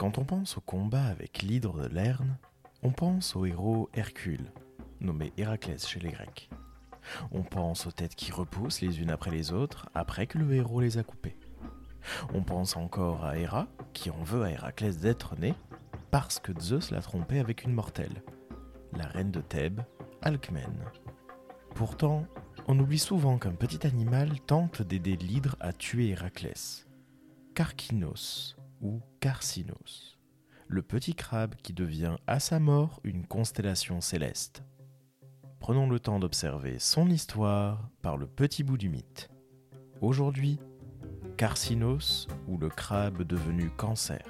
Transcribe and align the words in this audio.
Quand 0.00 0.16
on 0.16 0.24
pense 0.24 0.56
au 0.56 0.62
combat 0.62 1.04
avec 1.04 1.42
l'hydre 1.42 1.86
de 1.86 1.94
Lerne, 1.94 2.38
on 2.82 2.90
pense 2.90 3.36
au 3.36 3.44
héros 3.44 3.90
Hercule, 3.92 4.50
nommé 4.98 5.30
Héraclès 5.36 5.86
chez 5.86 6.00
les 6.00 6.08
Grecs. 6.08 6.48
On 7.32 7.42
pense 7.42 7.86
aux 7.86 7.90
têtes 7.90 8.14
qui 8.14 8.32
repoussent 8.32 8.80
les 8.80 9.02
unes 9.02 9.10
après 9.10 9.30
les 9.30 9.52
autres 9.52 9.90
après 9.92 10.26
que 10.26 10.38
le 10.38 10.54
héros 10.54 10.80
les 10.80 10.96
a 10.96 11.02
coupées. 11.02 11.36
On 12.32 12.42
pense 12.42 12.78
encore 12.78 13.26
à 13.26 13.36
Héra, 13.36 13.66
qui 13.92 14.08
en 14.08 14.22
veut 14.22 14.42
à 14.42 14.50
Héraclès 14.50 14.96
d'être 14.96 15.38
né 15.38 15.52
parce 16.10 16.38
que 16.38 16.58
Zeus 16.58 16.90
l'a 16.92 17.02
trompé 17.02 17.38
avec 17.38 17.64
une 17.64 17.74
mortelle, 17.74 18.22
la 18.96 19.04
reine 19.04 19.30
de 19.30 19.42
Thèbes, 19.42 19.82
Alcmène. 20.22 20.82
Pourtant, 21.74 22.24
on 22.68 22.78
oublie 22.78 22.98
souvent 22.98 23.36
qu'un 23.36 23.52
petit 23.52 23.86
animal 23.86 24.40
tente 24.46 24.80
d'aider 24.80 25.16
l'hydre 25.16 25.56
à 25.60 25.74
tuer 25.74 26.08
Héraclès. 26.08 26.88
Carcinos, 27.54 28.56
ou 28.80 29.00
Carcinos, 29.20 30.18
le 30.68 30.82
petit 30.82 31.14
crabe 31.14 31.54
qui 31.56 31.72
devient 31.72 32.16
à 32.26 32.40
sa 32.40 32.60
mort 32.60 33.00
une 33.04 33.26
constellation 33.26 34.00
céleste. 34.00 34.62
Prenons 35.58 35.88
le 35.88 36.00
temps 36.00 36.18
d'observer 36.18 36.78
son 36.78 37.08
histoire 37.08 37.90
par 38.02 38.16
le 38.16 38.26
petit 38.26 38.64
bout 38.64 38.78
du 38.78 38.88
mythe. 38.88 39.30
Aujourd'hui, 40.00 40.58
Carcinos 41.36 42.28
ou 42.48 42.56
le 42.56 42.68
crabe 42.68 43.22
devenu 43.22 43.70
cancer. 43.70 44.24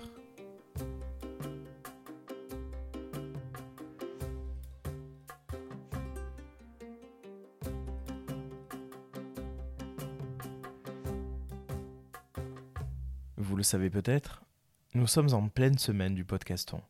Vous 13.40 13.56
le 13.56 13.62
savez 13.62 13.88
peut-être, 13.88 14.44
nous 14.92 15.06
sommes 15.06 15.32
en 15.32 15.48
pleine 15.48 15.78
semaine 15.78 16.14
du 16.14 16.26
podcaston. 16.26 16.82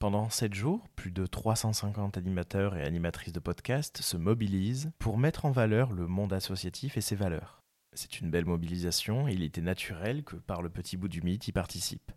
Pendant 0.00 0.28
7 0.28 0.52
jours, 0.52 0.88
plus 0.96 1.12
de 1.12 1.24
350 1.24 2.18
animateurs 2.18 2.76
et 2.76 2.82
animatrices 2.82 3.32
de 3.32 3.38
podcast 3.38 4.02
se 4.02 4.16
mobilisent 4.16 4.90
pour 4.98 5.18
mettre 5.18 5.44
en 5.44 5.52
valeur 5.52 5.92
le 5.92 6.08
monde 6.08 6.32
associatif 6.32 6.96
et 6.96 7.00
ses 7.00 7.14
valeurs. 7.14 7.62
C'est 7.92 8.18
une 8.18 8.28
belle 8.28 8.44
mobilisation 8.44 9.28
et 9.28 9.34
il 9.34 9.44
était 9.44 9.60
naturel 9.60 10.24
que 10.24 10.34
par 10.34 10.62
le 10.62 10.68
petit 10.68 10.96
bout 10.96 11.06
du 11.06 11.22
mythe 11.22 11.46
y 11.46 11.52
participe. 11.52 12.10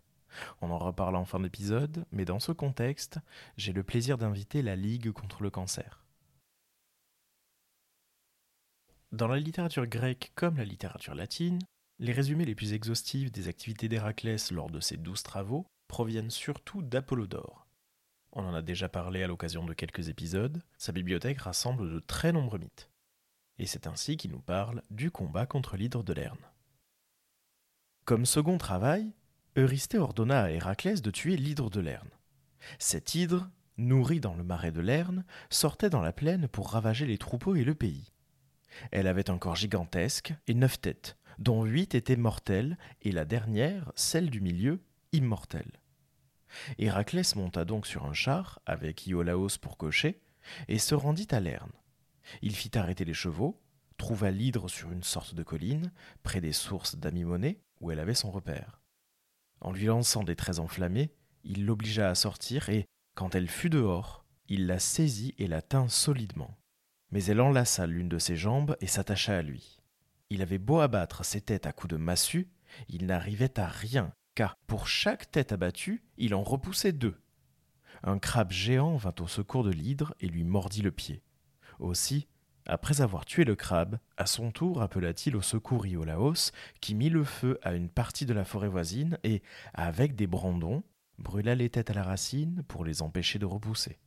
On 0.60 0.72
en 0.72 0.78
reparle 0.78 1.14
en 1.14 1.24
fin 1.24 1.38
d'épisode, 1.38 2.04
mais 2.10 2.24
dans 2.24 2.40
ce 2.40 2.50
contexte, 2.50 3.20
j'ai 3.56 3.72
le 3.72 3.84
plaisir 3.84 4.18
d'inviter 4.18 4.62
la 4.62 4.74
Ligue 4.74 5.12
contre 5.12 5.44
le 5.44 5.50
cancer. 5.50 6.02
Dans 9.12 9.28
la 9.28 9.38
littérature 9.38 9.86
grecque 9.86 10.32
comme 10.34 10.56
la 10.56 10.64
littérature 10.64 11.14
latine, 11.14 11.60
les 12.02 12.12
résumés 12.12 12.44
les 12.44 12.56
plus 12.56 12.72
exhaustifs 12.72 13.30
des 13.30 13.46
activités 13.46 13.88
d'Héraclès 13.88 14.50
lors 14.50 14.68
de 14.68 14.80
ses 14.80 14.96
douze 14.96 15.22
travaux 15.22 15.68
proviennent 15.86 16.32
surtout 16.32 16.82
d'Apollodore. 16.82 17.68
On 18.32 18.44
en 18.44 18.54
a 18.54 18.60
déjà 18.60 18.88
parlé 18.88 19.22
à 19.22 19.28
l'occasion 19.28 19.64
de 19.64 19.72
quelques 19.72 20.08
épisodes, 20.08 20.60
sa 20.78 20.90
bibliothèque 20.90 21.38
rassemble 21.38 21.88
de 21.88 22.00
très 22.00 22.32
nombreux 22.32 22.58
mythes. 22.58 22.90
Et 23.60 23.66
c'est 23.66 23.86
ainsi 23.86 24.16
qu'il 24.16 24.32
nous 24.32 24.40
parle 24.40 24.82
du 24.90 25.12
combat 25.12 25.46
contre 25.46 25.76
l'hydre 25.76 26.02
de 26.02 26.12
Lerne. 26.12 26.44
Comme 28.04 28.26
second 28.26 28.58
travail, 28.58 29.12
Eurysthée 29.54 29.98
ordonna 29.98 30.42
à 30.42 30.50
Héraclès 30.50 31.02
de 31.02 31.10
tuer 31.12 31.36
l'hydre 31.36 31.70
de 31.70 31.80
Lerne. 31.80 32.10
Cet 32.80 33.14
hydre, 33.14 33.48
nourri 33.76 34.18
dans 34.18 34.34
le 34.34 34.42
marais 34.42 34.72
de 34.72 34.80
Lerne, 34.80 35.24
sortait 35.50 35.90
dans 35.90 36.02
la 36.02 36.12
plaine 36.12 36.48
pour 36.48 36.70
ravager 36.70 37.06
les 37.06 37.18
troupeaux 37.18 37.54
et 37.54 37.62
le 37.62 37.76
pays. 37.76 38.10
Elle 38.90 39.06
avait 39.06 39.30
un 39.30 39.38
corps 39.38 39.54
gigantesque 39.54 40.34
et 40.48 40.54
neuf 40.54 40.80
têtes, 40.80 41.16
dont 41.38 41.64
huit 41.64 41.94
étaient 41.94 42.16
mortelles, 42.16 42.78
et 43.02 43.12
la 43.12 43.24
dernière, 43.24 43.92
celle 43.94 44.30
du 44.30 44.40
milieu, 44.40 44.82
immortelle. 45.12 45.80
Héraclès 46.78 47.36
monta 47.36 47.64
donc 47.64 47.86
sur 47.86 48.04
un 48.04 48.12
char, 48.12 48.60
avec 48.66 49.06
Iolaos 49.06 49.58
pour 49.60 49.76
cocher, 49.76 50.20
et 50.68 50.78
se 50.78 50.94
rendit 50.94 51.28
à 51.30 51.40
Lerne. 51.40 51.72
Il 52.42 52.54
fit 52.54 52.76
arrêter 52.76 53.04
les 53.04 53.14
chevaux, 53.14 53.60
trouva 53.96 54.30
l'hydre 54.30 54.68
sur 54.68 54.90
une 54.90 55.02
sorte 55.02 55.34
de 55.34 55.42
colline, 55.42 55.92
près 56.22 56.40
des 56.40 56.52
sources 56.52 56.96
d'Amimonée, 56.96 57.60
où 57.80 57.90
elle 57.90 58.00
avait 58.00 58.14
son 58.14 58.30
repère. 58.30 58.80
En 59.60 59.72
lui 59.72 59.86
lançant 59.86 60.24
des 60.24 60.36
traits 60.36 60.58
enflammés, 60.58 61.12
il 61.44 61.66
l'obligea 61.66 62.08
à 62.08 62.14
sortir, 62.14 62.68
et, 62.68 62.86
quand 63.14 63.34
elle 63.34 63.48
fut 63.48 63.70
dehors, 63.70 64.24
il 64.48 64.66
la 64.66 64.78
saisit 64.78 65.34
et 65.38 65.46
la 65.46 65.62
tint 65.62 65.88
solidement. 65.88 66.56
Mais 67.10 67.24
elle 67.24 67.40
enlaça 67.40 67.86
l'une 67.86 68.08
de 68.08 68.18
ses 68.18 68.36
jambes 68.36 68.76
et 68.80 68.86
s'attacha 68.86 69.36
à 69.36 69.42
lui. 69.42 69.81
Il 70.32 70.40
avait 70.40 70.56
beau 70.56 70.80
abattre 70.80 71.26
ses 71.26 71.42
têtes 71.42 71.66
à 71.66 71.72
coups 71.72 71.90
de 71.90 71.98
massue, 71.98 72.48
il 72.88 73.04
n'arrivait 73.04 73.60
à 73.60 73.66
rien, 73.66 74.14
car 74.34 74.56
pour 74.66 74.88
chaque 74.88 75.30
tête 75.30 75.52
abattue, 75.52 76.02
il 76.16 76.34
en 76.34 76.42
repoussait 76.42 76.92
deux. 76.92 77.20
Un 78.02 78.18
crabe 78.18 78.50
géant 78.50 78.96
vint 78.96 79.14
au 79.20 79.26
secours 79.26 79.62
de 79.62 79.70
l'hydre 79.70 80.14
et 80.20 80.28
lui 80.28 80.42
mordit 80.42 80.80
le 80.80 80.90
pied. 80.90 81.22
Aussi, 81.80 82.28
après 82.64 83.02
avoir 83.02 83.26
tué 83.26 83.44
le 83.44 83.56
crabe, 83.56 83.98
à 84.16 84.24
son 84.24 84.52
tour 84.52 84.80
appela-t-il 84.80 85.36
au 85.36 85.42
secours 85.42 85.86
Iolaos, 85.86 86.50
qui 86.80 86.94
mit 86.94 87.10
le 87.10 87.24
feu 87.24 87.58
à 87.60 87.74
une 87.74 87.90
partie 87.90 88.24
de 88.24 88.32
la 88.32 88.46
forêt 88.46 88.68
voisine 88.68 89.18
et, 89.24 89.42
avec 89.74 90.16
des 90.16 90.26
brandons, 90.26 90.82
brûla 91.18 91.54
les 91.54 91.68
têtes 91.68 91.90
à 91.90 91.94
la 91.94 92.04
racine 92.04 92.62
pour 92.68 92.86
les 92.86 93.02
empêcher 93.02 93.38
de 93.38 93.44
repousser. 93.44 93.98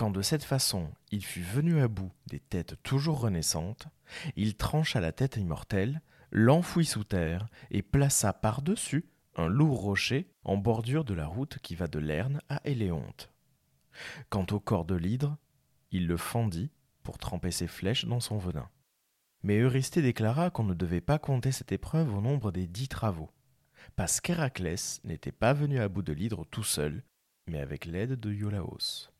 Quand 0.00 0.10
de 0.10 0.22
cette 0.22 0.44
façon 0.44 0.90
il 1.10 1.22
fut 1.22 1.42
venu 1.42 1.82
à 1.82 1.86
bout 1.86 2.10
des 2.26 2.40
têtes 2.40 2.82
toujours 2.82 3.20
renaissantes, 3.20 3.86
il 4.34 4.56
trancha 4.56 4.98
la 4.98 5.12
tête 5.12 5.36
immortelle, 5.36 6.00
l'enfouit 6.30 6.86
sous 6.86 7.04
terre 7.04 7.48
et 7.70 7.82
plaça 7.82 8.32
par-dessus 8.32 9.04
un 9.36 9.46
lourd 9.46 9.78
rocher 9.78 10.32
en 10.42 10.56
bordure 10.56 11.04
de 11.04 11.12
la 11.12 11.26
route 11.26 11.58
qui 11.58 11.74
va 11.74 11.86
de 11.86 11.98
Lerne 11.98 12.40
à 12.48 12.62
Éléonte. 12.64 13.30
Quant 14.30 14.46
au 14.52 14.58
corps 14.58 14.86
de 14.86 14.94
l'hydre, 14.94 15.36
il 15.90 16.06
le 16.06 16.16
fendit 16.16 16.70
pour 17.02 17.18
tremper 17.18 17.50
ses 17.50 17.66
flèches 17.66 18.06
dans 18.06 18.20
son 18.20 18.38
venin. 18.38 18.70
Mais 19.42 19.58
Eurysthée 19.58 20.00
déclara 20.00 20.48
qu'on 20.48 20.64
ne 20.64 20.72
devait 20.72 21.02
pas 21.02 21.18
compter 21.18 21.52
cette 21.52 21.72
épreuve 21.72 22.14
au 22.14 22.22
nombre 22.22 22.52
des 22.52 22.66
dix 22.66 22.88
travaux, 22.88 23.28
parce 23.96 24.22
qu'Héraclès 24.22 25.02
n'était 25.04 25.30
pas 25.30 25.52
venu 25.52 25.78
à 25.78 25.90
bout 25.90 26.00
de 26.00 26.14
l'hydre 26.14 26.46
tout 26.50 26.64
seul, 26.64 27.04
mais 27.46 27.60
avec 27.60 27.84
l'aide 27.84 28.18
de 28.18 28.32
Iolaos. 28.32 29.10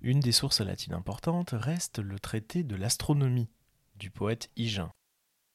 Une 0.00 0.20
des 0.20 0.32
sources 0.32 0.60
latines 0.60 0.94
importantes 0.94 1.50
reste 1.52 1.98
le 1.98 2.18
traité 2.18 2.62
de 2.62 2.76
l'astronomie 2.76 3.48
du 3.96 4.10
poète 4.10 4.50
Hygin. 4.56 4.92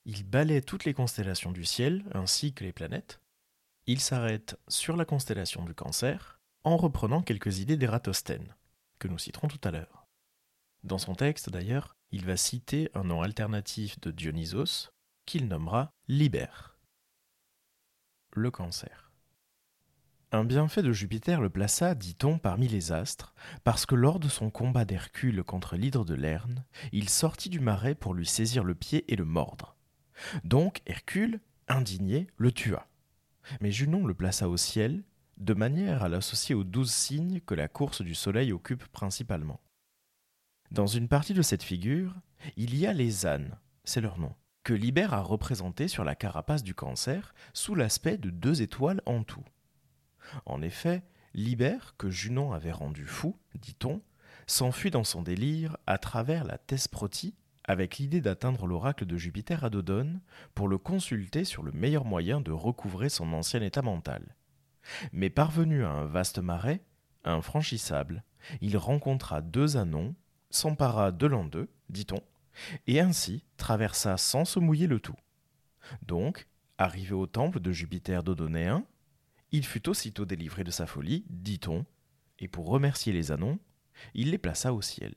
Il 0.06 0.24
balaie 0.24 0.62
toutes 0.62 0.86
les 0.86 0.94
constellations 0.94 1.52
du 1.52 1.64
ciel 1.64 2.04
ainsi 2.14 2.54
que 2.54 2.64
les 2.64 2.74
planètes. 2.74 3.22
Il 3.86 4.00
s'arrête 4.00 4.60
sur 4.68 4.98
la 4.98 5.06
constellation 5.06 5.64
du 5.64 5.76
cancer 5.76 6.40
en 6.64 6.78
reprenant 6.78 7.22
quelques 7.22 7.60
idées 7.60 7.78
d'Ératosthène, 7.78 8.56
que 9.00 9.08
nous 9.08 9.18
citerons 9.18 9.48
tout 9.48 9.62
à 9.64 9.72
l'heure. 9.72 10.08
Dans 10.84 10.98
son 10.98 11.14
texte 11.14 11.50
d'ailleurs, 11.50 11.96
il 12.12 12.26
va 12.26 12.38
citer 12.38 12.90
un 12.94 13.04
nom 13.04 13.22
alternatif 13.22 14.00
de 14.02 14.12
Dionysos 14.12 14.90
qu'il 15.26 15.48
nommera 15.48 15.92
Liber. 16.08 16.48
Le 18.34 18.50
cancer. 18.50 19.11
Un 20.34 20.46
bienfait 20.46 20.82
de 20.82 20.94
Jupiter 20.94 21.42
le 21.42 21.50
plaça, 21.50 21.94
dit-on, 21.94 22.38
parmi 22.38 22.70
les 22.70 22.94
astres, 22.94 23.36
parce 23.66 23.86
que 23.86 23.96
lors 23.96 24.18
de 24.18 24.30
son 24.30 24.50
combat 24.50 24.86
d'Hercule 24.86 25.44
contre 25.44 25.76
l'hydre 25.76 26.06
de 26.06 26.14
Lerne, 26.14 26.64
il 26.94 27.10
sortit 27.10 27.50
du 27.50 27.60
marais 27.60 27.96
pour 27.96 28.14
lui 28.14 28.26
saisir 28.26 28.64
le 28.64 28.74
pied 28.74 29.04
et 29.12 29.18
le 29.18 29.26
mordre. 29.26 29.76
Donc 30.46 30.82
Hercule, 30.86 31.42
indigné, 31.68 32.28
le 32.38 32.54
tua. 32.54 32.88
Mais 33.60 33.74
Junon 33.74 34.06
le 34.06 34.14
plaça 34.14 34.48
au 34.48 34.56
ciel, 34.56 35.04
de 35.36 35.54
manière 35.54 36.02
à 36.02 36.08
l'associer 36.08 36.56
aux 36.56 36.64
douze 36.64 36.94
signes 36.94 37.42
que 37.42 37.54
la 37.54 37.68
course 37.68 38.02
du 38.02 38.16
soleil 38.16 38.54
occupe 38.54 38.88
principalement. 38.88 39.60
Dans 40.72 40.88
une 40.88 41.10
partie 41.10 41.34
de 41.34 41.42
cette 41.42 41.64
figure, 41.64 42.16
il 42.56 42.78
y 42.78 42.88
a 42.88 42.94
les 42.94 43.26
ânes, 43.26 43.58
c'est 43.84 44.00
leur 44.00 44.18
nom, 44.18 44.34
que 44.64 44.74
Libère 44.74 45.14
a 45.14 45.22
représentés 45.22 45.90
sur 45.90 46.06
la 46.06 46.16
carapace 46.16 46.64
du 46.64 46.74
cancer 46.74 47.36
sous 47.52 47.76
l'aspect 47.76 48.18
de 48.18 48.30
deux 48.30 48.62
étoiles 48.62 49.02
en 49.06 49.24
tout. 49.24 49.44
En 50.46 50.62
effet, 50.62 51.04
Libère, 51.34 51.96
que 51.98 52.10
Junon 52.10 52.52
avait 52.52 52.72
rendu 52.72 53.06
fou, 53.06 53.38
dit-on, 53.56 54.02
s'enfuit 54.48 54.92
dans 54.92 55.04
son 55.04 55.22
délire 55.22 55.78
à 55.88 55.98
travers 55.98 56.44
la 56.44 56.58
Thesprotie 56.58 57.36
avec 57.64 57.98
l'idée 57.98 58.22
d'atteindre 58.22 58.66
l'oracle 58.66 59.06
de 59.06 59.18
Jupiter 59.18 59.64
à 59.64 59.70
Dodone 59.70 60.20
pour 60.56 60.68
le 60.68 60.78
consulter 60.78 61.46
sur 61.46 61.64
le 61.64 61.72
meilleur 61.72 62.06
moyen 62.06 62.42
de 62.42 62.52
recouvrer 62.52 63.10
son 63.10 63.34
ancien 63.34 63.62
état 63.62 63.82
mental. 63.82 64.36
Mais 65.14 65.30
parvenu 65.30 65.86
à 65.86 65.90
un 65.90 66.06
vaste 66.06 66.40
marais, 66.40 66.82
infranchissable, 67.24 68.24
il 68.62 68.78
rencontra 68.78 69.42
deux 69.42 69.78
anons, 69.78 70.16
s'empara 70.50 71.12
de 71.12 71.28
l'un 71.28 71.46
d'eux, 71.46 71.70
dit-on, 71.90 72.22
et 72.88 73.00
ainsi 73.00 73.46
traversa 73.58 74.18
sans 74.18 74.44
se 74.44 74.60
mouiller 74.60 74.88
le 74.88 75.00
tout. 75.00 75.16
Donc, 76.02 76.48
arrivé 76.78 77.14
au 77.14 77.28
temple 77.28 77.60
de 77.60 77.72
Jupiter 77.72 78.24
dodonéen, 78.24 78.84
il 79.52 79.66
fut 79.66 79.90
aussitôt 79.90 80.26
délivré 80.26 80.64
de 80.64 80.72
sa 80.72 80.86
folie, 80.86 81.26
dit-on, 81.30 81.86
et 82.40 82.48
pour 82.48 82.68
remercier 82.68 83.14
les 83.14 83.32
Anons, 83.32 83.60
il 84.14 84.32
les 84.32 84.38
plaça 84.38 84.74
au 84.74 84.82
ciel. 84.82 85.14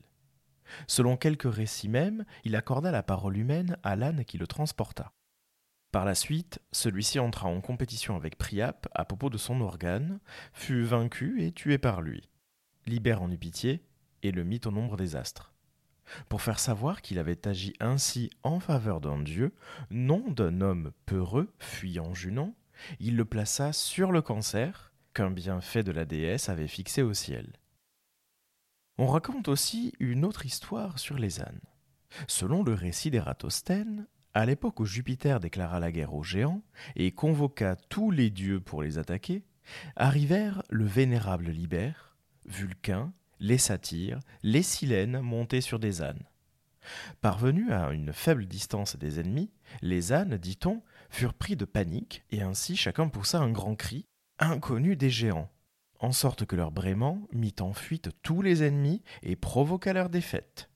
Selon 0.87 1.17
quelques 1.17 1.51
récits 1.51 1.89
même, 1.89 2.25
il 2.43 2.55
accorda 2.55 2.91
la 2.91 3.03
parole 3.03 3.37
humaine 3.37 3.77
à 3.83 3.95
l'âne 3.95 4.25
qui 4.25 4.37
le 4.37 4.47
transporta. 4.47 5.13
Par 5.91 6.05
la 6.05 6.15
suite, 6.15 6.59
celui-ci 6.71 7.19
entra 7.19 7.47
en 7.47 7.61
compétition 7.61 8.15
avec 8.15 8.37
Priap 8.37 8.87
à 8.93 9.05
propos 9.05 9.29
de 9.29 9.37
son 9.37 9.61
organe, 9.61 10.19
fut 10.53 10.83
vaincu 10.83 11.41
et 11.41 11.51
tué 11.51 11.77
par 11.77 12.01
lui. 12.01 12.29
Libère 12.85 13.21
en 13.21 13.31
eut 13.31 13.37
pitié 13.37 13.81
et 14.21 14.31
le 14.31 14.43
mit 14.43 14.59
au 14.65 14.71
nombre 14.71 14.97
des 14.97 15.15
astres. 15.15 15.53
Pour 16.29 16.41
faire 16.41 16.59
savoir 16.59 17.01
qu'il 17.01 17.17
avait 17.17 17.47
agi 17.47 17.73
ainsi 17.79 18.29
en 18.43 18.59
faveur 18.59 19.01
d'un 19.01 19.21
dieu, 19.21 19.55
non 19.89 20.29
d'un 20.29 20.61
homme 20.61 20.91
peureux, 21.05 21.53
fuyant 21.59 22.13
Junon, 22.13 22.53
il 22.99 23.15
le 23.15 23.25
plaça 23.25 23.73
sur 23.73 24.11
le 24.11 24.21
cancer 24.21 24.91
qu'un 25.13 25.31
bienfait 25.31 25.83
de 25.83 25.91
la 25.91 26.05
déesse 26.05 26.49
avait 26.49 26.67
fixé 26.67 27.01
au 27.01 27.13
ciel. 27.13 27.53
On 28.97 29.07
raconte 29.07 29.47
aussi 29.47 29.93
une 29.99 30.25
autre 30.25 30.45
histoire 30.45 30.99
sur 30.99 31.17
les 31.17 31.41
ânes. 31.41 31.61
Selon 32.27 32.63
le 32.63 32.73
récit 32.73 33.11
d'Ératosthène, 33.11 34.07
à 34.33 34.45
l'époque 34.45 34.79
où 34.79 34.85
Jupiter 34.85 35.39
déclara 35.39 35.79
la 35.79 35.91
guerre 35.91 36.13
aux 36.13 36.23
géants 36.23 36.61
et 36.95 37.11
convoqua 37.11 37.75
tous 37.75 38.11
les 38.11 38.29
dieux 38.29 38.59
pour 38.59 38.81
les 38.81 38.97
attaquer, 38.97 39.43
arrivèrent 39.95 40.61
le 40.69 40.85
vénérable 40.85 41.49
Libère, 41.49 42.17
Vulcain, 42.45 43.13
les 43.39 43.57
satyres, 43.57 44.19
les 44.43 44.63
silènes 44.63 45.19
montés 45.19 45.61
sur 45.61 45.79
des 45.79 46.01
ânes. 46.01 46.23
Parvenus 47.21 47.71
à 47.71 47.91
une 47.91 48.13
faible 48.13 48.45
distance 48.45 48.95
des 48.95 49.19
ennemis, 49.19 49.51
les 49.81 50.13
ânes, 50.13 50.37
dit-on, 50.37 50.81
furent 51.09 51.33
pris 51.33 51.55
de 51.55 51.65
panique, 51.65 52.23
et 52.31 52.41
ainsi 52.41 52.75
chacun 52.75 53.07
poussa 53.07 53.39
un 53.39 53.51
grand 53.51 53.75
cri, 53.75 54.05
inconnu 54.39 54.95
des 54.95 55.09
géants, 55.09 55.49
en 55.99 56.11
sorte 56.11 56.45
que 56.45 56.55
leur 56.55 56.71
braiement 56.71 57.27
mit 57.31 57.55
en 57.59 57.73
fuite 57.73 58.09
tous 58.21 58.41
les 58.41 58.63
ennemis 58.63 59.01
et 59.23 59.35
provoqua 59.35 59.93
leur 59.93 60.09
défaite. 60.09 60.69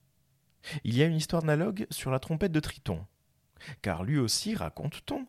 Il 0.84 0.96
y 0.96 1.04
a 1.04 1.06
une 1.06 1.16
histoire 1.16 1.44
analogue 1.44 1.88
sur 1.90 2.12
la 2.12 2.20
trompette 2.20 2.52
de 2.52 2.60
Triton, 2.60 3.06
car 3.82 4.04
lui 4.04 4.18
aussi, 4.18 4.56
raconte-t-on, 4.56 5.26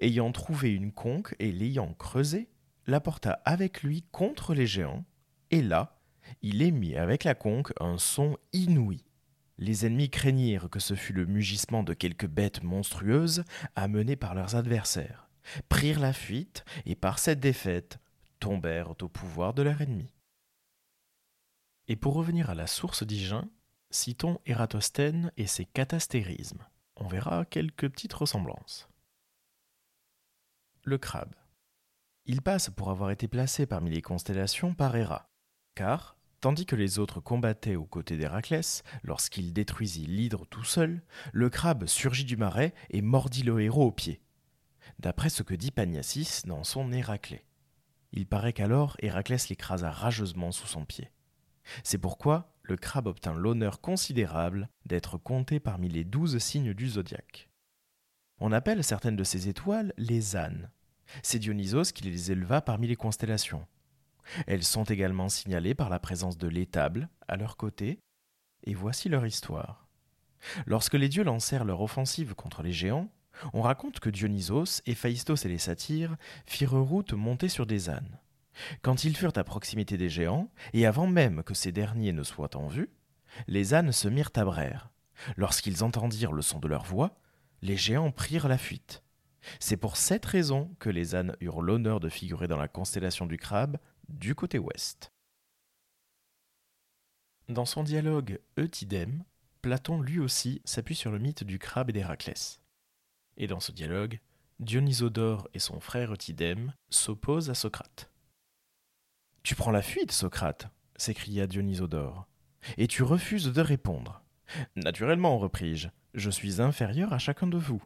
ayant 0.00 0.32
trouvé 0.32 0.74
une 0.74 0.92
conque 0.92 1.34
et 1.38 1.52
l'ayant 1.52 1.92
creusée, 1.94 2.48
l'apporta 2.86 3.40
avec 3.44 3.82
lui 3.82 4.04
contre 4.10 4.54
les 4.54 4.66
géants, 4.66 5.04
et 5.50 5.62
là, 5.62 5.98
il 6.42 6.62
émit 6.62 6.96
avec 6.96 7.24
la 7.24 7.34
conque 7.34 7.72
un 7.80 7.98
son 7.98 8.36
inouï. 8.52 9.04
Les 9.60 9.84
ennemis 9.84 10.08
craignirent 10.08 10.70
que 10.70 10.80
ce 10.80 10.94
fût 10.94 11.12
le 11.12 11.26
mugissement 11.26 11.82
de 11.82 11.92
quelque 11.92 12.26
bête 12.26 12.62
monstrueuse 12.62 13.44
amenée 13.76 14.16
par 14.16 14.34
leurs 14.34 14.56
adversaires, 14.56 15.28
prirent 15.68 16.00
la 16.00 16.14
fuite 16.14 16.64
et 16.86 16.96
par 16.96 17.18
cette 17.18 17.40
défaite 17.40 17.98
tombèrent 18.38 18.94
au 19.02 19.08
pouvoir 19.08 19.52
de 19.52 19.60
leur 19.62 19.82
ennemi. 19.82 20.14
Et 21.88 21.96
pour 21.96 22.14
revenir 22.14 22.48
à 22.48 22.54
la 22.54 22.66
source 22.66 23.02
d'Igin, 23.02 23.50
citons 23.90 24.40
Ératosthène 24.46 25.30
et 25.36 25.46
ses 25.46 25.66
catastérismes. 25.66 26.64
On 26.96 27.06
verra 27.06 27.44
quelques 27.44 27.90
petites 27.90 28.14
ressemblances. 28.14 28.88
Le 30.84 30.96
crabe. 30.96 31.34
Il 32.24 32.40
passe 32.40 32.70
pour 32.70 32.90
avoir 32.90 33.10
été 33.10 33.28
placé 33.28 33.66
parmi 33.66 33.90
les 33.90 34.02
constellations 34.02 34.72
par 34.72 34.96
Héra, 34.96 35.28
car, 35.74 36.16
Tandis 36.40 36.64
que 36.64 36.76
les 36.76 36.98
autres 36.98 37.20
combattaient 37.20 37.76
aux 37.76 37.84
côtés 37.84 38.16
d'Héraclès, 38.16 38.82
lorsqu'il 39.02 39.52
détruisit 39.52 40.06
l'hydre 40.06 40.46
tout 40.46 40.64
seul, 40.64 41.02
le 41.32 41.50
crabe 41.50 41.86
surgit 41.86 42.24
du 42.24 42.38
marais 42.38 42.72
et 42.88 43.02
mordit 43.02 43.42
le 43.42 43.60
héros 43.60 43.86
au 43.86 43.92
pied. 43.92 44.22
D'après 44.98 45.28
ce 45.28 45.42
que 45.42 45.54
dit 45.54 45.70
Pagnacis 45.70 46.42
dans 46.46 46.64
son 46.64 46.92
Héraclée. 46.92 47.44
Il 48.12 48.26
paraît 48.26 48.54
qu'alors 48.54 48.96
Héraclès 49.00 49.48
l'écrasa 49.50 49.90
rageusement 49.90 50.50
sous 50.50 50.66
son 50.66 50.84
pied. 50.86 51.10
C'est 51.84 51.98
pourquoi 51.98 52.54
le 52.62 52.76
crabe 52.76 53.06
obtint 53.06 53.34
l'honneur 53.34 53.80
considérable 53.80 54.68
d'être 54.86 55.18
compté 55.18 55.60
parmi 55.60 55.88
les 55.88 56.04
douze 56.04 56.38
signes 56.38 56.72
du 56.72 56.88
zodiaque. 56.88 57.50
On 58.38 58.52
appelle 58.52 58.82
certaines 58.82 59.16
de 59.16 59.24
ces 59.24 59.48
étoiles 59.48 59.92
les 59.98 60.36
ânes. 60.36 60.70
C'est 61.22 61.38
Dionysos 61.38 61.92
qui 61.92 62.04
les 62.04 62.32
éleva 62.32 62.62
parmi 62.62 62.86
les 62.86 62.96
constellations. 62.96 63.66
Elles 64.46 64.64
sont 64.64 64.84
également 64.84 65.28
signalées 65.28 65.74
par 65.74 65.88
la 65.88 65.98
présence 65.98 66.38
de 66.38 66.48
l'étable 66.48 67.08
à 67.28 67.36
leur 67.36 67.56
côté, 67.56 67.98
et 68.64 68.74
voici 68.74 69.08
leur 69.08 69.26
histoire. 69.26 69.88
Lorsque 70.66 70.94
les 70.94 71.08
dieux 71.08 71.24
lancèrent 71.24 71.64
leur 71.64 71.80
offensive 71.80 72.34
contre 72.34 72.62
les 72.62 72.72
géants, 72.72 73.10
on 73.52 73.62
raconte 73.62 74.00
que 74.00 74.10
Dionysos, 74.10 74.82
Héphaïstos 74.86 75.44
et 75.44 75.48
les 75.48 75.58
satyres 75.58 76.16
firent 76.46 76.72
route 76.72 77.12
montée 77.12 77.48
sur 77.48 77.66
des 77.66 77.88
ânes. 77.88 78.18
Quand 78.82 79.04
ils 79.04 79.16
furent 79.16 79.36
à 79.36 79.44
proximité 79.44 79.96
des 79.96 80.08
géants, 80.08 80.50
et 80.72 80.86
avant 80.86 81.06
même 81.06 81.42
que 81.42 81.54
ces 81.54 81.72
derniers 81.72 82.12
ne 82.12 82.22
soient 82.22 82.56
en 82.56 82.68
vue, 82.68 82.90
les 83.46 83.74
ânes 83.74 83.92
se 83.92 84.08
mirent 84.08 84.32
à 84.34 84.44
brère. 84.44 84.90
Lorsqu'ils 85.36 85.84
entendirent 85.84 86.32
le 86.32 86.42
son 86.42 86.58
de 86.58 86.68
leur 86.68 86.84
voix, 86.84 87.18
les 87.62 87.76
géants 87.76 88.10
prirent 88.10 88.48
la 88.48 88.58
fuite. 88.58 89.02
C'est 89.58 89.76
pour 89.76 89.96
cette 89.96 90.26
raison 90.26 90.74
que 90.78 90.90
les 90.90 91.14
ânes 91.14 91.36
eurent 91.40 91.62
l'honneur 91.62 92.00
de 92.00 92.08
figurer 92.08 92.48
dans 92.48 92.56
la 92.58 92.68
constellation 92.68 93.26
du 93.26 93.38
crabe 93.38 93.78
du 94.10 94.34
côté 94.34 94.58
ouest. 94.58 95.12
Dans 97.48 97.64
son 97.64 97.82
dialogue 97.82 98.40
Eutydème, 98.58 99.24
Platon 99.62 100.00
lui 100.00 100.18
aussi 100.18 100.62
s'appuie 100.64 100.94
sur 100.94 101.10
le 101.10 101.18
mythe 101.18 101.44
du 101.44 101.58
crabe 101.58 101.90
et 101.90 101.92
d'Héraclès. 101.92 102.60
Et 103.36 103.46
dans 103.46 103.60
ce 103.60 103.72
dialogue, 103.72 104.20
Dionysodore 104.58 105.48
et 105.54 105.58
son 105.58 105.80
frère 105.80 106.12
Eutydème 106.12 106.74
s'opposent 106.90 107.50
à 107.50 107.54
Socrate. 107.54 108.10
Tu 109.42 109.54
prends 109.54 109.70
la 109.70 109.82
fuite, 109.82 110.12
Socrate 110.12 110.68
s'écria 110.96 111.46
Dionysodore, 111.46 112.26
et 112.76 112.86
tu 112.86 113.02
refuses 113.02 113.52
de 113.52 113.60
répondre. 113.62 114.22
Naturellement, 114.76 115.38
repris-je, 115.38 115.88
je 116.14 116.30
suis 116.30 116.60
inférieur 116.60 117.12
à 117.12 117.18
chacun 117.18 117.46
de 117.46 117.56
vous. 117.56 117.82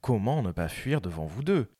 Comment 0.00 0.42
ne 0.42 0.52
pas 0.52 0.68
fuir 0.68 1.00
devant 1.00 1.26
vous 1.26 1.42
deux? 1.42 1.70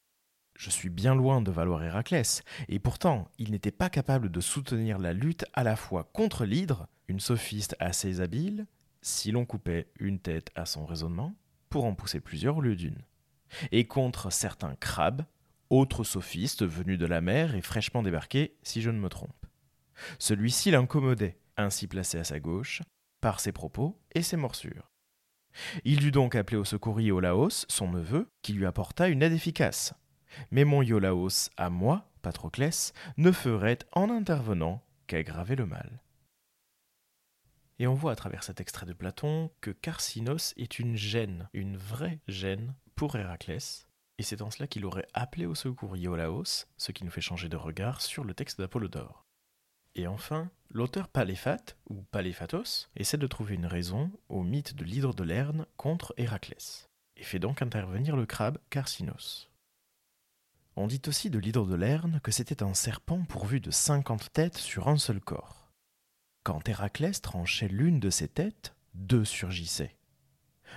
Je 0.55 0.71
suis 0.71 0.89
bien 0.89 1.15
loin 1.15 1.41
de 1.41 1.51
valoir 1.51 1.83
Héraclès, 1.83 2.43
et 2.69 2.79
pourtant 2.79 3.29
il 3.39 3.51
n'était 3.51 3.71
pas 3.71 3.91
capable 3.91 4.31
de 4.31 4.41
soutenir 4.41 4.99
la 4.99 5.13
lutte 5.13 5.45
à 5.53 5.65
la 5.65 5.77
fois 5.77 6.05
contre 6.13 6.45
l'hydre, 6.45 6.87
une 7.09 7.21
sophiste 7.21 7.77
assez 7.81 8.21
habile, 8.21 8.67
si 9.03 9.31
l'on 9.33 9.45
coupait 9.45 9.89
une 9.99 10.19
tête 10.19 10.51
à 10.55 10.65
son 10.65 10.87
raisonnement, 10.87 11.35
pour 11.69 11.85
en 11.85 11.95
pousser 11.95 12.21
plusieurs 12.21 12.57
au 12.57 12.61
lieu 12.61 12.77
d'une, 12.77 13.03
et 13.73 13.87
contre 13.87 14.31
certains 14.31 14.77
crabes, 14.77 15.25
autres 15.71 16.05
sophistes 16.05 16.65
venus 16.65 16.99
de 16.99 17.07
la 17.07 17.21
mer 17.21 17.55
et 17.55 17.63
fraîchement 17.63 18.03
débarqués, 18.03 18.57
si 18.63 18.81
je 18.81 18.91
ne 18.91 18.99
me 18.99 19.09
trompe. 19.09 19.47
Celui-ci 20.19 20.71
l'incommodait, 20.71 21.39
ainsi 21.57 21.87
placé 21.87 22.19
à 22.19 22.25
sa 22.25 22.41
gauche, 22.41 22.83
par 23.21 23.41
ses 23.41 23.53
propos 23.53 23.99
et 24.15 24.23
ses 24.23 24.37
morsures. 24.37 24.91
Il 25.85 25.99
dut 26.01 26.11
donc 26.11 26.35
appeler 26.35 26.57
au 26.57 26.65
secours 26.65 27.01
Iolaos, 27.01 27.65
son 27.69 27.91
neveu, 27.91 28.29
qui 28.43 28.53
lui 28.53 28.67
apporta 28.67 29.09
une 29.09 29.23
aide 29.23 29.33
efficace, 29.33 29.95
mais 30.51 30.65
mon 30.65 30.83
Iolaos, 30.83 31.51
à 31.57 31.71
moi, 31.71 32.11
Patroclès, 32.23 32.93
ne 33.17 33.33
ferait, 33.33 33.79
en 33.93 34.11
intervenant, 34.11 34.83
qu'aggraver 35.07 35.57
le 35.57 35.67
mal. 35.67 36.03
Et 37.79 37.87
on 37.87 37.95
voit 37.95 38.13
à 38.13 38.17
travers 38.17 38.45
cet 38.45 38.61
extrait 38.61 38.87
de 38.87 38.93
Platon 38.93 39.51
que 39.61 39.71
Carcinos 39.71 40.55
est 40.57 40.79
une 40.79 40.97
gêne, 40.97 41.49
une 41.53 41.77
vraie 41.77 42.21
gêne 42.29 42.75
pour 42.95 43.17
Héraclès, 43.17 43.89
et 44.19 44.23
c'est 44.23 44.43
en 44.43 44.51
cela 44.51 44.69
qu'il 44.69 44.85
aurait 44.85 45.09
appelé 45.13 45.47
au 45.47 45.55
secours 45.55 45.97
Iolaos, 45.97 46.67
ce 46.77 46.93
qui 46.93 47.05
nous 47.05 47.11
fait 47.11 47.21
changer 47.21 47.49
de 47.49 47.57
regard 47.57 48.01
sur 48.01 48.25
le 48.25 48.35
texte 48.35 48.61
d'Apollodore. 48.61 49.25
Et 49.97 50.07
enfin, 50.07 50.51
l'auteur 50.71 51.09
Paléphate, 51.09 51.77
ou 51.89 52.03
Paléphatos, 52.03 52.91
essaie 52.97 53.19
de 53.19 53.27
trouver 53.27 53.55
une 53.55 53.67
raison 53.67 54.11
au 54.29 54.43
mythe 54.43 54.75
de 54.75 54.85
l'hydre 54.85 55.15
de 55.15 55.25
Lerne 55.25 55.67
contre 55.77 56.15
Héraclès, 56.17 56.89
et 57.17 57.25
fait 57.25 57.39
donc 57.39 57.63
intervenir 57.63 58.17
le 58.17 58.27
crabe 58.27 58.59
Carcinos. 58.71 59.51
On 60.77 60.89
dit 60.89 61.03
aussi 61.07 61.31
de 61.31 61.39
l'hydre 61.39 61.67
de 61.67 61.77
Lerne 61.77 62.21
que 62.23 62.33
c'était 62.33 62.63
un 62.63 62.75
serpent 62.75 63.23
pourvu 63.25 63.61
de 63.61 63.71
cinquante 63.71 64.33
têtes 64.33 64.59
sur 64.59 64.89
un 64.89 64.99
seul 64.99 65.21
corps. 65.21 65.73
Quand 66.43 66.69
Héraclès 66.69 67.21
tranchait 67.23 67.69
l'une 67.69 68.01
de 68.01 68.11
ces 68.11 68.29
têtes, 68.29 68.75
deux 68.95 69.25
surgissaient. 69.25 69.97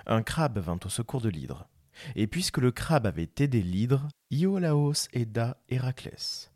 Un 0.06 0.22
crabe 0.22 0.60
vint 0.60 0.80
au 0.86 0.90
secours 0.90 1.22
de 1.22 1.30
l'hydre, 1.30 1.68
et 2.16 2.28
puisque 2.28 2.60
le 2.60 2.72
crabe 2.72 3.08
avait 3.08 3.30
aidé 3.40 3.62
l'hydre, 3.64 4.08
Iolaos 4.30 5.08
aida 5.14 5.58
Héraclès. 5.68 6.52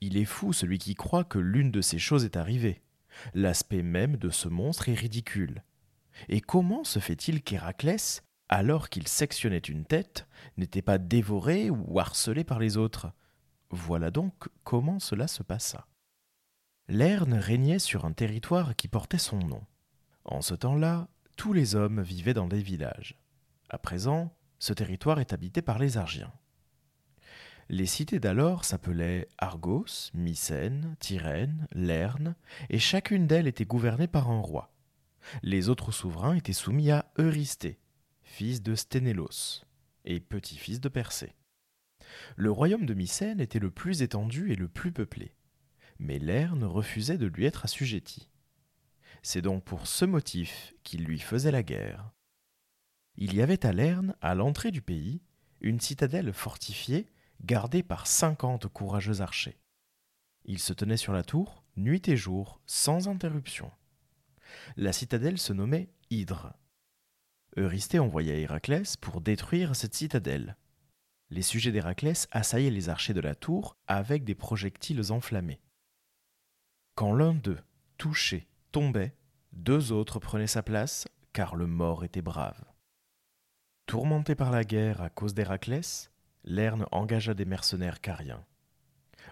Il 0.00 0.16
est 0.16 0.24
fou 0.24 0.52
celui 0.52 0.78
qui 0.78 0.94
croit 0.94 1.24
que 1.24 1.38
l'une 1.38 1.70
de 1.70 1.80
ces 1.80 1.98
choses 1.98 2.24
est 2.24 2.36
arrivée. 2.36 2.82
L'aspect 3.34 3.82
même 3.82 4.16
de 4.16 4.30
ce 4.30 4.48
monstre 4.48 4.88
est 4.88 4.94
ridicule. 4.94 5.62
Et 6.28 6.40
comment 6.40 6.84
se 6.84 6.98
fait-il 6.98 7.42
qu'Héraclès, 7.42 8.22
alors 8.48 8.88
qu'il 8.88 9.08
sectionnait 9.08 9.58
une 9.58 9.84
tête, 9.84 10.26
n'était 10.56 10.82
pas 10.82 10.98
dévoré 10.98 11.70
ou 11.70 11.98
harcelé 11.98 12.44
par 12.44 12.58
les 12.58 12.76
autres. 12.76 13.12
Voilà 13.70 14.10
donc 14.10 14.34
comment 14.64 14.98
cela 14.98 15.26
se 15.26 15.42
passa. 15.42 15.86
Lerne 16.88 17.34
régnait 17.34 17.78
sur 17.78 18.04
un 18.04 18.12
territoire 18.12 18.76
qui 18.76 18.88
portait 18.88 19.18
son 19.18 19.38
nom. 19.38 19.64
En 20.24 20.42
ce 20.42 20.54
temps-là, 20.54 21.08
tous 21.36 21.52
les 21.52 21.74
hommes 21.74 22.02
vivaient 22.02 22.34
dans 22.34 22.48
des 22.48 22.62
villages. 22.62 23.18
À 23.70 23.78
présent, 23.78 24.36
ce 24.58 24.72
territoire 24.72 25.18
est 25.18 25.32
habité 25.32 25.62
par 25.62 25.78
les 25.78 25.96
Argiens. 25.96 26.32
Les 27.68 27.86
cités 27.86 28.20
d'alors 28.20 28.64
s'appelaient 28.64 29.28
Argos, 29.38 30.10
Mycène, 30.12 30.94
Tyrène, 30.98 31.66
Lerne, 31.72 32.34
et 32.68 32.78
chacune 32.78 33.26
d'elles 33.26 33.46
était 33.46 33.64
gouvernée 33.64 34.08
par 34.08 34.30
un 34.30 34.40
roi. 34.40 34.74
Les 35.42 35.68
autres 35.68 35.92
souverains 35.92 36.34
étaient 36.34 36.52
soumis 36.52 36.90
à 36.90 37.10
Eurysthée, 37.16 37.78
fils 38.22 38.62
de 38.62 38.74
Sténélos. 38.74 39.64
et 40.04 40.18
petit-fils 40.20 40.80
de 40.80 40.88
Persée. 40.88 41.34
Le 42.36 42.50
royaume 42.50 42.86
de 42.86 42.94
Mycène 42.94 43.40
était 43.40 43.60
le 43.60 43.70
plus 43.70 44.02
étendu 44.02 44.52
et 44.52 44.56
le 44.56 44.68
plus 44.68 44.92
peuplé, 44.92 45.36
mais 45.98 46.18
Lerne 46.18 46.64
refusait 46.64 47.18
de 47.18 47.26
lui 47.26 47.46
être 47.46 47.64
assujetti. 47.64 48.28
C'est 49.22 49.42
donc 49.42 49.64
pour 49.64 49.86
ce 49.86 50.04
motif 50.04 50.74
qu'il 50.82 51.04
lui 51.04 51.20
faisait 51.20 51.52
la 51.52 51.62
guerre. 51.62 52.10
Il 53.16 53.34
y 53.34 53.42
avait 53.42 53.64
à 53.64 53.72
Lerne, 53.72 54.16
à 54.20 54.34
l'entrée 54.34 54.72
du 54.72 54.82
pays, 54.82 55.22
une 55.60 55.80
citadelle 55.80 56.32
fortifiée 56.32 57.06
gardée 57.44 57.82
par 57.82 58.06
cinquante 58.06 58.66
courageux 58.66 59.20
archers. 59.20 59.60
Ils 60.44 60.58
se 60.58 60.72
tenaient 60.72 60.96
sur 60.96 61.12
la 61.12 61.22
tour, 61.22 61.62
nuit 61.76 62.08
et 62.08 62.16
jour, 62.16 62.60
sans 62.66 63.08
interruption. 63.08 63.70
La 64.76 64.92
citadelle 64.92 65.38
se 65.38 65.52
nommait 65.52 65.90
Hydre. 66.10 66.54
Eurysthée 67.56 67.98
envoya 67.98 68.34
Héraclès 68.34 68.96
pour 68.96 69.20
détruire 69.20 69.76
cette 69.76 69.94
citadelle. 69.94 70.56
Les 71.30 71.42
sujets 71.42 71.72
d'Héraclès 71.72 72.26
assaillaient 72.30 72.70
les 72.70 72.88
archers 72.88 73.14
de 73.14 73.20
la 73.20 73.34
tour 73.34 73.76
avec 73.86 74.24
des 74.24 74.34
projectiles 74.34 75.12
enflammés. 75.12 75.60
Quand 76.94 77.14
l'un 77.14 77.34
d'eux, 77.34 77.60
touché, 77.98 78.48
tombait, 78.70 79.14
deux 79.52 79.92
autres 79.92 80.18
prenaient 80.18 80.46
sa 80.46 80.62
place, 80.62 81.06
car 81.32 81.56
le 81.56 81.66
mort 81.66 82.04
était 82.04 82.22
brave. 82.22 82.62
Tourmenté 83.86 84.34
par 84.34 84.50
la 84.50 84.64
guerre 84.64 85.02
à 85.02 85.10
cause 85.10 85.34
d'Héraclès, 85.34 86.10
Lerne 86.44 86.86
engagea 86.90 87.34
des 87.34 87.44
mercenaires 87.44 88.00
cariens. 88.00 88.44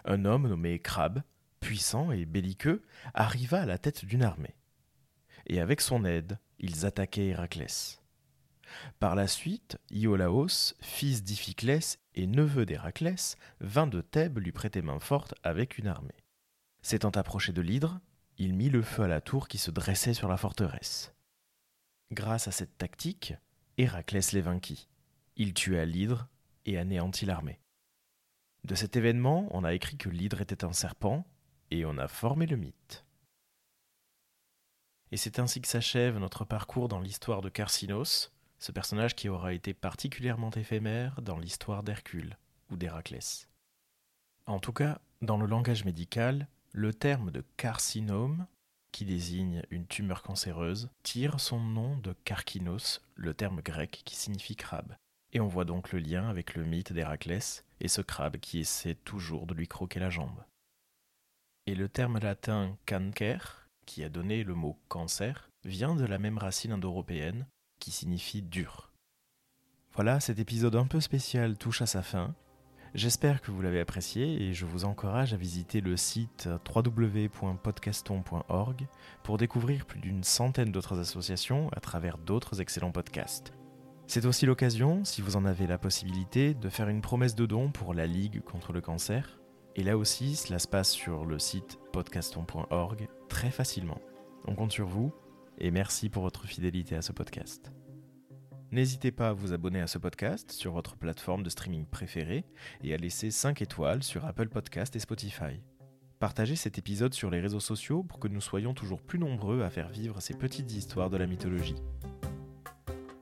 Un 0.05 0.25
homme 0.25 0.47
nommé 0.47 0.79
Crabe, 0.79 1.23
puissant 1.59 2.11
et 2.11 2.25
belliqueux, 2.25 2.83
arriva 3.13 3.61
à 3.61 3.65
la 3.65 3.77
tête 3.77 4.05
d'une 4.05 4.23
armée. 4.23 4.55
Et 5.47 5.59
avec 5.59 5.81
son 5.81 6.05
aide, 6.05 6.39
ils 6.59 6.85
attaquaient 6.85 7.27
Héraclès. 7.27 8.00
Par 8.99 9.15
la 9.15 9.27
suite, 9.27 9.77
Iolaos, 9.89 10.75
fils 10.81 11.23
d'Iphiclès 11.23 11.99
et 12.15 12.27
neveu 12.27 12.65
d'Héraclès, 12.65 13.37
vint 13.59 13.87
de 13.87 14.01
Thèbes 14.01 14.39
lui 14.39 14.51
prêter 14.51 14.81
main 14.81 14.99
forte 14.99 15.33
avec 15.43 15.77
une 15.77 15.87
armée. 15.87 16.23
S'étant 16.81 17.11
approché 17.11 17.53
de 17.53 17.61
l'hydre, 17.61 17.99
il 18.37 18.53
mit 18.53 18.69
le 18.69 18.81
feu 18.81 19.03
à 19.03 19.07
la 19.07 19.21
tour 19.21 19.47
qui 19.47 19.57
se 19.57 19.71
dressait 19.71 20.13
sur 20.13 20.27
la 20.27 20.37
forteresse. 20.37 21.13
Grâce 22.11 22.47
à 22.47 22.51
cette 22.51 22.77
tactique, 22.77 23.33
Héraclès 23.77 24.31
les 24.31 24.41
vainquit. 24.41 24.89
Il 25.35 25.53
tua 25.53 25.85
l'hydre 25.85 26.27
et 26.65 26.77
anéantit 26.77 27.25
l'armée. 27.25 27.59
De 28.63 28.75
cet 28.75 28.95
événement, 28.95 29.47
on 29.51 29.63
a 29.63 29.73
écrit 29.73 29.97
que 29.97 30.09
l'hydre 30.09 30.41
était 30.41 30.63
un 30.63 30.73
serpent, 30.73 31.25
et 31.71 31.85
on 31.85 31.97
a 31.97 32.07
formé 32.07 32.45
le 32.45 32.57
mythe. 32.57 33.05
Et 35.11 35.17
c'est 35.17 35.39
ainsi 35.39 35.61
que 35.61 35.67
s'achève 35.67 36.17
notre 36.17 36.45
parcours 36.45 36.87
dans 36.87 36.99
l'histoire 36.99 37.41
de 37.41 37.49
Carcinos, 37.49 38.31
ce 38.61 38.71
personnage 38.71 39.15
qui 39.15 39.27
aura 39.27 39.53
été 39.53 39.73
particulièrement 39.73 40.51
éphémère 40.51 41.19
dans 41.21 41.39
l'histoire 41.39 41.81
d'Hercule 41.81 42.37
ou 42.69 42.77
d'Héraclès. 42.77 43.47
En 44.45 44.59
tout 44.59 44.71
cas, 44.71 45.01
dans 45.21 45.37
le 45.37 45.47
langage 45.47 45.83
médical, 45.83 46.47
le 46.71 46.93
terme 46.93 47.31
de 47.31 47.43
carcinome, 47.57 48.45
qui 48.91 49.03
désigne 49.03 49.63
une 49.71 49.87
tumeur 49.87 50.21
cancéreuse, 50.21 50.89
tire 51.01 51.39
son 51.39 51.59
nom 51.59 51.97
de 51.97 52.13
carcinos, 52.23 53.01
le 53.15 53.33
terme 53.33 53.61
grec 53.61 54.03
qui 54.05 54.15
signifie 54.15 54.55
crabe. 54.55 54.95
Et 55.33 55.39
on 55.39 55.47
voit 55.47 55.65
donc 55.65 55.91
le 55.91 55.99
lien 55.99 56.29
avec 56.29 56.55
le 56.55 56.63
mythe 56.63 56.93
d'Héraclès 56.93 57.65
et 57.79 57.87
ce 57.87 58.01
crabe 58.01 58.37
qui 58.37 58.59
essaie 58.59 58.95
toujours 58.95 59.47
de 59.47 59.55
lui 59.55 59.67
croquer 59.67 59.99
la 59.99 60.09
jambe. 60.09 60.43
Et 61.65 61.73
le 61.73 61.89
terme 61.89 62.19
latin 62.19 62.77
cancer, 62.85 63.69
qui 63.85 64.03
a 64.03 64.09
donné 64.09 64.43
le 64.43 64.53
mot 64.53 64.77
cancer, 64.87 65.49
vient 65.63 65.95
de 65.95 66.05
la 66.05 66.19
même 66.19 66.37
racine 66.37 66.73
indo-européenne 66.73 67.47
qui 67.81 67.91
signifie 67.91 68.41
dur. 68.41 68.93
Voilà, 69.93 70.21
cet 70.21 70.39
épisode 70.39 70.77
un 70.77 70.85
peu 70.85 71.01
spécial 71.01 71.57
touche 71.57 71.81
à 71.81 71.85
sa 71.85 72.01
fin. 72.01 72.33
J'espère 72.93 73.41
que 73.41 73.51
vous 73.51 73.61
l'avez 73.61 73.81
apprécié 73.81 74.41
et 74.41 74.53
je 74.53 74.65
vous 74.65 74.85
encourage 74.85 75.33
à 75.33 75.37
visiter 75.37 75.81
le 75.81 75.97
site 75.97 76.47
www.podcaston.org 76.73 78.87
pour 79.23 79.37
découvrir 79.37 79.85
plus 79.85 79.99
d'une 79.99 80.23
centaine 80.23 80.71
d'autres 80.71 80.99
associations 80.99 81.69
à 81.75 81.79
travers 81.79 82.17
d'autres 82.17 82.61
excellents 82.61 82.91
podcasts. 82.91 83.53
C'est 84.07 84.25
aussi 84.25 84.45
l'occasion, 84.45 85.05
si 85.05 85.21
vous 85.21 85.37
en 85.37 85.45
avez 85.45 85.67
la 85.67 85.77
possibilité, 85.77 86.53
de 86.53 86.69
faire 86.69 86.89
une 86.89 87.01
promesse 87.01 87.35
de 87.35 87.45
don 87.45 87.71
pour 87.71 87.93
la 87.93 88.07
Ligue 88.07 88.41
contre 88.41 88.73
le 88.73 88.81
cancer. 88.81 89.39
Et 89.77 89.83
là 89.83 89.97
aussi, 89.97 90.35
cela 90.35 90.59
se 90.59 90.67
passe 90.67 90.91
sur 90.91 91.23
le 91.25 91.39
site 91.39 91.79
podcaston.org 91.93 93.07
très 93.29 93.51
facilement. 93.51 94.01
On 94.45 94.55
compte 94.55 94.73
sur 94.73 94.87
vous 94.87 95.13
et 95.61 95.69
merci 95.69 96.09
pour 96.09 96.23
votre 96.23 96.47
fidélité 96.47 96.95
à 96.95 97.03
ce 97.03 97.11
podcast. 97.11 97.71
N'hésitez 98.71 99.11
pas 99.11 99.29
à 99.29 99.33
vous 99.33 99.53
abonner 99.53 99.79
à 99.79 99.87
ce 99.87 99.99
podcast 99.99 100.51
sur 100.51 100.71
votre 100.71 100.95
plateforme 100.95 101.43
de 101.43 101.49
streaming 101.49 101.85
préférée 101.85 102.45
et 102.83 102.93
à 102.93 102.97
laisser 102.97 103.29
5 103.29 103.61
étoiles 103.61 104.01
sur 104.01 104.25
Apple 104.25 104.49
Podcast 104.49 104.95
et 104.95 104.99
Spotify. 104.99 105.61
Partagez 106.19 106.55
cet 106.55 106.79
épisode 106.79 107.13
sur 107.13 107.29
les 107.29 107.39
réseaux 107.39 107.59
sociaux 107.59 108.01
pour 108.01 108.19
que 108.19 108.27
nous 108.27 108.41
soyons 108.41 108.73
toujours 108.73 109.01
plus 109.03 109.19
nombreux 109.19 109.61
à 109.61 109.69
faire 109.69 109.89
vivre 109.89 110.19
ces 110.19 110.33
petites 110.33 110.71
histoires 110.71 111.11
de 111.11 111.17
la 111.17 111.27
mythologie. 111.27 111.75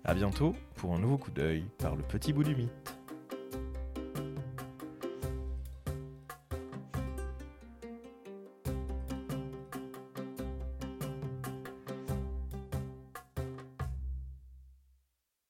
A 0.05 0.13
bientôt 0.13 0.55
pour 0.75 0.96
un 0.96 1.00
nouveau 1.00 1.17
coup 1.17 1.31
d'œil 1.31 1.65
par 1.77 1.98
le 1.98 2.03
petit 2.03 2.31
bout 2.31 2.43
du 2.43 2.55
mythe. 2.55 2.98